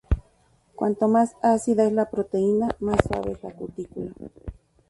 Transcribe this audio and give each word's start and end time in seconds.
Cuanto 0.73 1.07
más 1.07 1.35
ácida 1.43 1.85
es 1.85 1.93
la 1.93 2.09
proteína, 2.09 2.75
más 2.79 2.97
suave 3.07 3.33
es 3.33 3.43
la 3.43 3.51
cutícula. 3.51 4.11